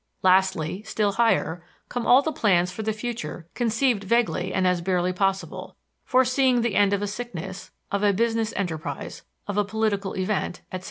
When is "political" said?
9.63-10.13